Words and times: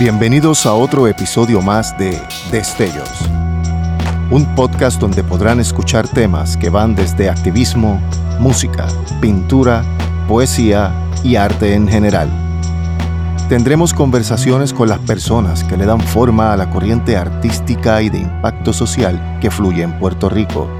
Bienvenidos 0.00 0.64
a 0.64 0.72
otro 0.72 1.06
episodio 1.06 1.60
más 1.60 1.96
de 1.98 2.18
Destellos, 2.50 3.10
un 4.30 4.46
podcast 4.54 4.98
donde 4.98 5.22
podrán 5.22 5.60
escuchar 5.60 6.08
temas 6.08 6.56
que 6.56 6.70
van 6.70 6.94
desde 6.94 7.28
activismo, 7.28 8.00
música, 8.40 8.88
pintura, 9.20 9.84
poesía 10.26 10.90
y 11.22 11.36
arte 11.36 11.74
en 11.74 11.86
general. 11.86 12.30
Tendremos 13.50 13.92
conversaciones 13.92 14.72
con 14.72 14.88
las 14.88 14.98
personas 15.00 15.62
que 15.62 15.76
le 15.76 15.84
dan 15.84 16.00
forma 16.00 16.54
a 16.54 16.56
la 16.56 16.70
corriente 16.70 17.18
artística 17.18 18.00
y 18.00 18.08
de 18.08 18.20
impacto 18.20 18.72
social 18.72 19.38
que 19.42 19.50
fluye 19.50 19.82
en 19.82 19.98
Puerto 19.98 20.30
Rico, 20.30 20.70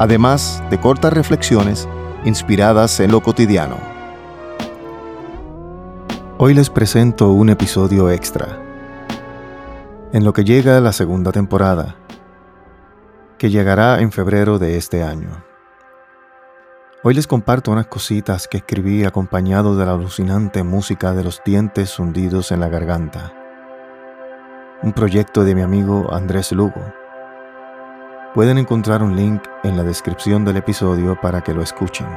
además 0.00 0.60
de 0.70 0.80
cortas 0.80 1.12
reflexiones 1.12 1.88
inspiradas 2.24 2.98
en 2.98 3.12
lo 3.12 3.22
cotidiano. 3.22 3.91
Hoy 6.44 6.54
les 6.54 6.70
presento 6.70 7.30
un 7.30 7.50
episodio 7.50 8.10
extra, 8.10 8.58
en 10.12 10.24
lo 10.24 10.32
que 10.32 10.42
llega 10.42 10.80
la 10.80 10.90
segunda 10.90 11.30
temporada, 11.30 11.94
que 13.38 13.48
llegará 13.48 14.00
en 14.00 14.10
febrero 14.10 14.58
de 14.58 14.76
este 14.76 15.04
año. 15.04 15.44
Hoy 17.04 17.14
les 17.14 17.28
comparto 17.28 17.70
unas 17.70 17.86
cositas 17.86 18.48
que 18.48 18.56
escribí 18.56 19.04
acompañado 19.04 19.76
de 19.76 19.86
la 19.86 19.92
alucinante 19.92 20.64
música 20.64 21.12
de 21.12 21.22
los 21.22 21.40
dientes 21.44 21.96
hundidos 22.00 22.50
en 22.50 22.58
la 22.58 22.68
garganta. 22.68 23.32
Un 24.82 24.92
proyecto 24.94 25.44
de 25.44 25.54
mi 25.54 25.62
amigo 25.62 26.12
Andrés 26.12 26.50
Lugo. 26.50 26.92
Pueden 28.34 28.58
encontrar 28.58 29.04
un 29.04 29.14
link 29.14 29.44
en 29.62 29.76
la 29.76 29.84
descripción 29.84 30.44
del 30.44 30.56
episodio 30.56 31.16
para 31.20 31.40
que 31.40 31.54
lo 31.54 31.62
escuchen, 31.62 32.08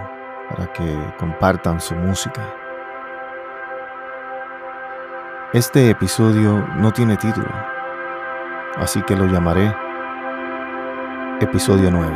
para 0.50 0.74
que 0.74 1.14
compartan 1.20 1.80
su 1.80 1.94
música. 1.94 2.65
Este 5.56 5.90
episodio 5.90 6.68
no 6.76 6.92
tiene 6.92 7.16
título, 7.16 7.48
así 8.76 9.02
que 9.04 9.16
lo 9.16 9.26
llamaré 9.26 9.74
Episodio 11.40 11.90
9. 11.92 12.12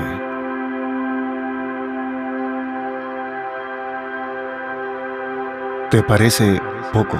¿Te 5.89 6.03
parece 6.03 6.61
poco? 6.91 7.17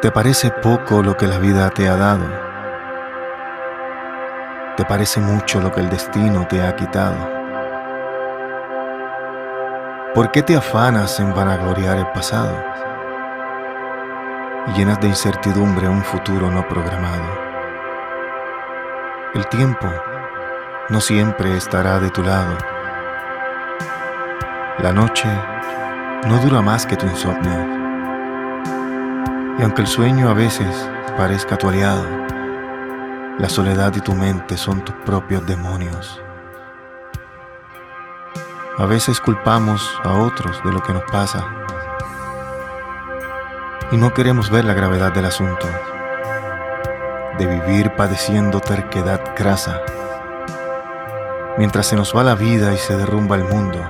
¿Te 0.00 0.10
parece 0.10 0.50
poco 0.50 1.02
lo 1.02 1.18
que 1.18 1.26
la 1.26 1.38
vida 1.38 1.68
te 1.68 1.86
ha 1.86 1.96
dado? 1.96 2.24
¿Te 4.78 4.86
parece 4.86 5.20
mucho 5.20 5.60
lo 5.60 5.70
que 5.70 5.80
el 5.80 5.90
destino 5.90 6.46
te 6.48 6.62
ha 6.62 6.74
quitado? 6.76 7.28
¿Por 10.14 10.30
qué 10.30 10.42
te 10.42 10.56
afanas 10.56 11.20
en 11.20 11.34
vanagloriar 11.34 11.98
el 11.98 12.06
pasado? 12.06 12.56
Y 14.68 14.72
llenas 14.72 15.00
de 15.00 15.08
incertidumbre 15.08 15.88
un 15.88 16.02
futuro 16.02 16.50
no 16.50 16.66
programado. 16.68 17.24
El 19.34 19.46
tiempo 19.48 19.86
no 20.88 21.00
siempre 21.00 21.56
estará 21.56 22.00
de 22.00 22.10
tu 22.10 22.22
lado. 22.22 22.56
La 24.78 24.92
noche 24.92 25.28
no 26.26 26.38
dura 26.38 26.60
más 26.60 26.86
que 26.86 26.96
tu 26.96 27.06
insomnio. 27.06 27.80
Y 29.58 29.62
aunque 29.62 29.82
el 29.82 29.88
sueño 29.88 30.28
a 30.28 30.34
veces 30.34 30.88
parezca 31.16 31.56
tu 31.56 31.68
aliado, 31.68 32.04
la 33.38 33.48
soledad 33.48 33.94
y 33.94 34.00
tu 34.00 34.14
mente 34.14 34.56
son 34.56 34.84
tus 34.84 34.94
propios 35.06 35.46
demonios. 35.46 36.20
A 38.78 38.86
veces 38.86 39.20
culpamos 39.20 39.98
a 40.04 40.12
otros 40.14 40.62
de 40.64 40.72
lo 40.72 40.82
que 40.82 40.92
nos 40.92 41.04
pasa 41.10 41.44
y 43.92 43.96
no 43.96 44.14
queremos 44.14 44.50
ver 44.50 44.64
la 44.64 44.74
gravedad 44.74 45.12
del 45.12 45.24
asunto, 45.24 45.66
de 47.38 47.46
vivir 47.46 47.90
padeciendo 47.96 48.60
terquedad 48.60 49.34
grasa, 49.36 49.82
mientras 51.58 51.88
se 51.88 51.96
nos 51.96 52.14
va 52.14 52.22
la 52.22 52.36
vida 52.36 52.72
y 52.72 52.76
se 52.76 52.96
derrumba 52.96 53.36
el 53.36 53.44
mundo. 53.44 53.80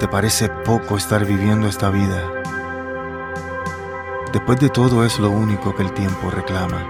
¿Te 0.00 0.08
parece 0.08 0.48
poco 0.48 0.96
estar 0.96 1.24
viviendo 1.24 1.68
esta 1.68 1.90
vida? 1.90 2.22
Después 4.32 4.58
de 4.58 4.68
todo 4.68 5.04
es 5.04 5.18
lo 5.20 5.30
único 5.30 5.74
que 5.74 5.82
el 5.82 5.92
tiempo 5.92 6.30
reclama. 6.30 6.84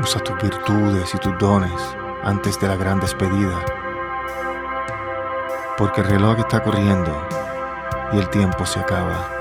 Usa 0.00 0.20
tus 0.22 0.40
virtudes 0.42 1.14
y 1.14 1.18
tus 1.18 1.36
dones 1.38 1.96
antes 2.24 2.58
de 2.58 2.68
la 2.68 2.76
gran 2.76 2.98
despedida, 2.98 3.56
porque 5.78 6.00
el 6.00 6.08
reloj 6.08 6.40
está 6.40 6.62
corriendo 6.62 7.26
y 8.12 8.18
el 8.18 8.28
tiempo 8.30 8.66
se 8.66 8.80
acaba. 8.80 9.39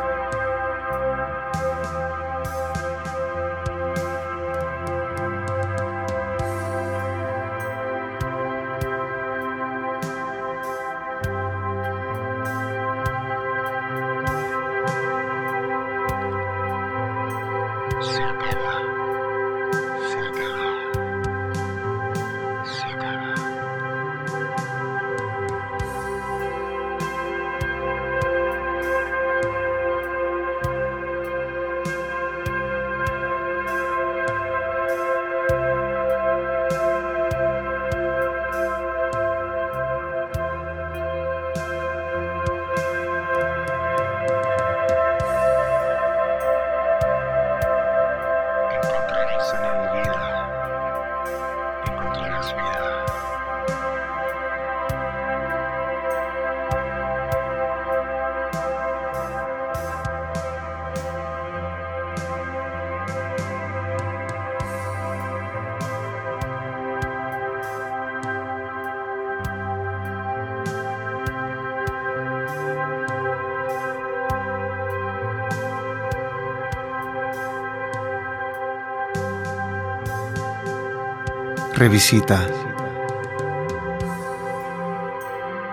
Revisita. 81.79 82.45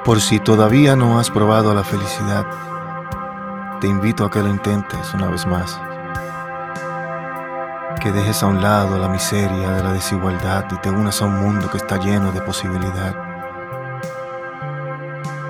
Por 0.04 0.20
si 0.20 0.38
todavía 0.38 0.94
no 0.94 1.18
has 1.18 1.32
probado 1.32 1.74
la 1.74 1.82
felicidad, 1.82 2.46
te 3.80 3.88
invito 3.88 4.24
a 4.24 4.30
que 4.30 4.40
lo 4.40 4.48
intentes 4.48 5.12
una 5.14 5.26
vez 5.26 5.44
más. 5.48 5.80
Que 8.00 8.12
dejes 8.12 8.40
a 8.44 8.46
un 8.46 8.62
lado 8.62 8.98
la 8.98 9.08
miseria 9.08 9.70
de 9.72 9.82
la 9.82 9.92
desigualdad 9.92 10.66
y 10.70 10.76
te 10.76 10.90
unas 10.90 11.20
a 11.20 11.24
un 11.24 11.40
mundo 11.40 11.68
que 11.68 11.78
está 11.78 11.96
lleno 11.96 12.30
de 12.30 12.40
posibilidad. 12.40 13.16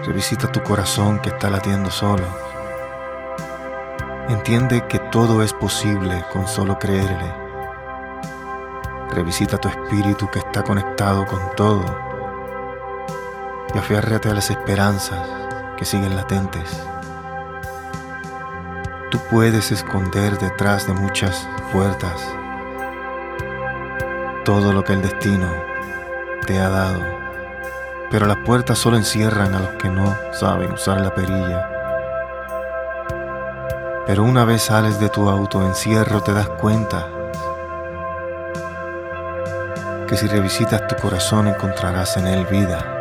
Revisita 0.07 0.51
tu 0.51 0.63
corazón 0.63 1.19
que 1.19 1.29
está 1.29 1.51
latiendo 1.51 1.91
solo. 1.91 2.25
Entiende 4.31 4.87
que 4.87 5.01
todo 5.01 5.43
es 5.43 5.53
posible 5.53 6.25
con 6.33 6.49
solo 6.49 6.79
creerle 6.79 7.46
Revisita 9.17 9.57
tu 9.57 9.69
espíritu 9.69 10.29
que 10.31 10.41
está 10.41 10.63
conectado 10.63 11.25
con 11.25 11.41
todo 11.57 11.83
y 13.75 13.79
aférrate 13.79 14.29
a 14.29 14.35
las 14.35 14.51
esperanzas 14.51 15.27
que 15.79 15.87
siguen 15.87 16.15
latentes. 16.15 16.79
Tú 19.11 19.19
puedes 19.31 19.73
esconder 19.73 20.39
detrás 20.39 20.87
de 20.87 20.93
muchas 20.93 21.49
puertas 21.73 22.29
todo 24.45 24.75
lo 24.75 24.85
que 24.85 24.93
el 24.93 25.01
destino 25.01 25.49
te 26.47 26.61
ha 26.61 26.69
dado, 26.69 27.01
pero 28.11 28.27
las 28.27 28.37
puertas 28.45 28.77
solo 28.77 28.99
encierran 28.99 29.55
a 29.55 29.61
los 29.61 29.71
que 29.77 29.89
no 29.89 30.15
saben 30.33 30.73
usar 30.73 31.01
la 31.01 31.15
perilla. 31.15 31.71
Pero 34.07 34.25
una 34.25 34.45
vez 34.45 34.65
sales 34.65 35.01
de 35.01 35.09
tu 35.09 35.27
autoencierro 35.31 36.23
te 36.23 36.35
das 36.35 36.51
cuenta 36.51 37.16
que 40.07 40.17
si 40.17 40.27
revisitas 40.27 40.87
tu 40.87 40.97
corazón 40.97 41.49
encontrarás 41.49 42.17
en 42.17 42.27
él 42.27 42.47
vida. 42.47 42.96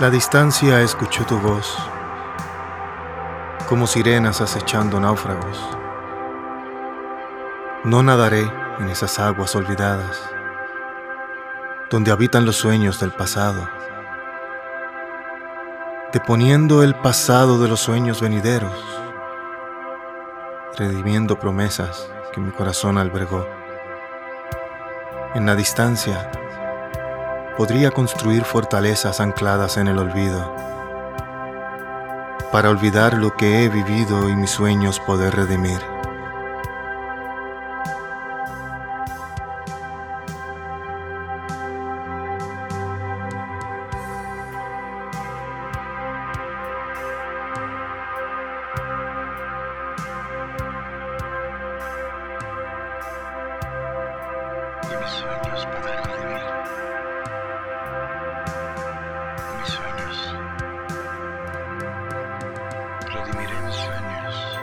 La 0.00 0.08
distancia 0.08 0.80
escuchó 0.80 1.26
tu 1.26 1.38
voz, 1.38 1.76
como 3.68 3.86
sirenas 3.86 4.40
acechando 4.40 4.98
náufragos. 4.98 5.76
No 7.84 8.02
nadaré 8.02 8.59
en 8.80 8.88
esas 8.88 9.18
aguas 9.18 9.54
olvidadas, 9.54 10.18
donde 11.90 12.10
habitan 12.10 12.46
los 12.46 12.56
sueños 12.56 12.98
del 12.98 13.12
pasado, 13.12 13.68
deponiendo 16.14 16.82
el 16.82 16.94
pasado 16.94 17.60
de 17.60 17.68
los 17.68 17.80
sueños 17.80 18.22
venideros, 18.22 18.72
redimiendo 20.78 21.38
promesas 21.38 22.10
que 22.32 22.40
mi 22.40 22.52
corazón 22.52 22.96
albergó. 22.96 23.46
En 25.34 25.44
la 25.44 25.54
distancia, 25.54 26.30
podría 27.58 27.90
construir 27.90 28.44
fortalezas 28.44 29.20
ancladas 29.20 29.76
en 29.76 29.88
el 29.88 29.98
olvido, 29.98 30.56
para 32.50 32.70
olvidar 32.70 33.12
lo 33.12 33.36
que 33.36 33.62
he 33.62 33.68
vivido 33.68 34.28
y 34.30 34.34
mis 34.34 34.50
sueños 34.50 34.98
poder 35.00 35.36
redimir. 35.36 35.99
Poder. 55.70 56.00
Mis 59.58 59.68
sueños. 59.68 60.34
Mis 63.36 63.74
sueños. 63.74 64.58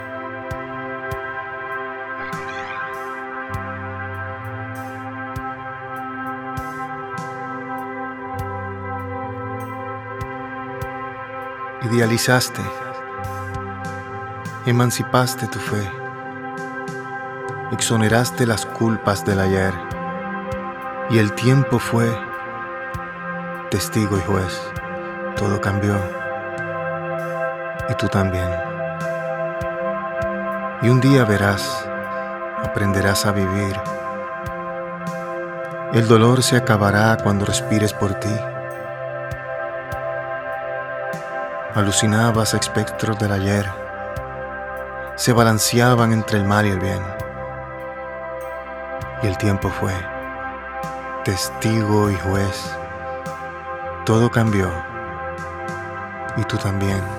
Idealizaste, 11.84 12.62
emancipaste 14.66 15.48
tu 15.48 15.60
fe, 15.60 15.90
exoneraste 17.72 18.46
las 18.46 18.66
culpas 18.66 19.24
del 19.24 19.40
ayer 19.40 19.87
y 21.10 21.20
el 21.20 21.34
tiempo 21.34 21.80
fue 21.80 22.06
testigo 23.72 24.18
y 24.18 24.22
juez. 24.22 24.72
Todo 25.38 25.62
cambió 25.62 25.96
y 27.90 27.94
tú 27.94 28.08
también. 28.08 28.50
Y 30.82 30.90
un 30.90 31.00
día 31.00 31.24
verás, 31.24 31.88
aprenderás 32.64 33.26
a 33.26 33.32
vivir. 33.32 33.80
El 35.94 36.08
dolor 36.08 36.44
se 36.44 36.58
acabará 36.58 37.18
cuando 37.24 37.46
respires 37.46 37.94
por 37.94 38.14
ti. 38.16 38.36
Alucinabas 41.74 42.54
espectros 42.54 43.18
del 43.18 43.32
ayer. 43.32 43.66
Se 45.16 45.32
balanceaban 45.32 46.12
entre 46.12 46.38
el 46.38 46.46
mal 46.46 46.66
y 46.66 46.72
el 46.72 46.80
bien. 46.80 47.02
Y 49.24 49.28
el 49.28 49.38
tiempo 49.38 49.70
fue 49.70 49.94
testigo 51.28 52.10
y 52.10 52.16
juez. 52.16 52.72
Todo 54.06 54.32
cambió. 54.32 54.72
Y 56.38 56.44
tú 56.46 56.56
también. 56.56 57.17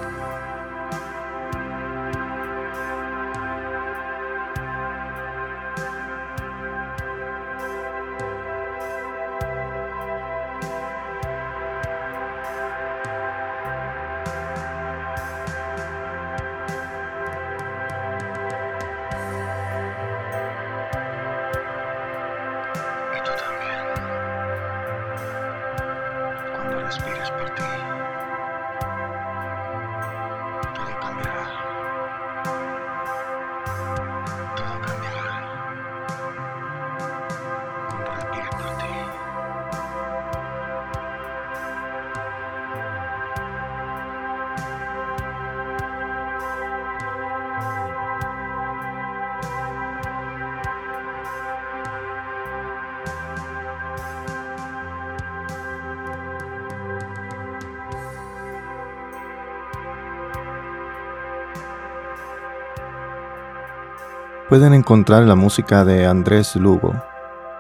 Pueden 64.49 64.73
encontrar 64.73 65.25
la 65.25 65.35
música 65.35 65.85
de 65.85 66.07
Andrés 66.07 66.57
Lugo 66.57 66.95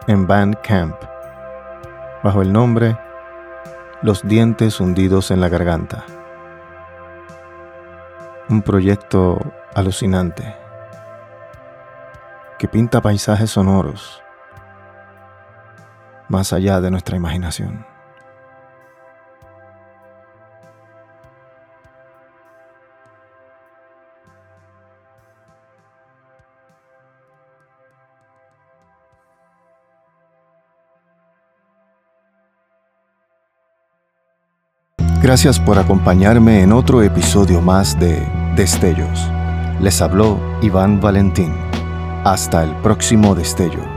en 0.06 0.26
Bandcamp 0.26 0.96
bajo 2.22 2.40
el 2.40 2.50
nombre 2.50 2.98
Los 4.00 4.26
dientes 4.26 4.80
hundidos 4.80 5.30
en 5.30 5.42
la 5.42 5.50
garganta. 5.50 6.06
Un 8.48 8.62
proyecto 8.62 9.38
alucinante 9.74 10.56
que 12.58 12.68
pinta 12.68 13.02
paisajes 13.02 13.50
sonoros 13.50 14.22
más 16.30 16.54
allá 16.54 16.80
de 16.80 16.90
nuestra 16.90 17.18
imaginación. 17.18 17.84
Gracias 35.20 35.58
por 35.58 35.80
acompañarme 35.80 36.62
en 36.62 36.72
otro 36.72 37.02
episodio 37.02 37.60
más 37.60 37.98
de 37.98 38.24
Destellos. 38.54 39.28
Les 39.80 40.00
habló 40.00 40.38
Iván 40.62 41.00
Valentín. 41.00 41.52
Hasta 42.24 42.62
el 42.62 42.70
próximo 42.82 43.34
destello. 43.34 43.87